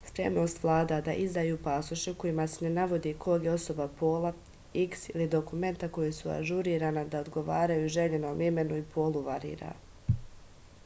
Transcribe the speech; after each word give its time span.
спремност 0.09 0.59
влада 0.61 0.95
да 1.07 1.13
издају 1.23 1.57
пасоше 1.65 2.13
у 2.13 2.15
којима 2.21 2.45
се 2.53 2.63
не 2.67 2.71
наводи 2.77 3.11
ког 3.25 3.43
је 3.47 3.51
особа 3.57 3.85
пола 3.99 4.31
x 4.85 5.03
или 5.13 5.27
документа 5.35 5.89
која 5.97 6.15
су 6.21 6.31
ажурирана 6.37 7.03
да 7.11 7.21
одговарају 7.27 7.85
жељеном 7.97 8.41
имену 8.47 8.79
и 8.81 8.87
полу 8.97 9.23
варира 9.29 9.69